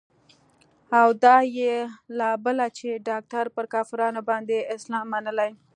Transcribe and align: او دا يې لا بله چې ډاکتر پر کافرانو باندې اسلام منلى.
او 0.99 1.07
دا 1.23 1.37
يې 1.59 1.75
لا 2.17 2.31
بله 2.45 2.65
چې 2.77 2.87
ډاکتر 3.07 3.45
پر 3.55 3.65
کافرانو 3.73 4.21
باندې 4.29 4.57
اسلام 4.75 5.05
منلى. 5.13 5.49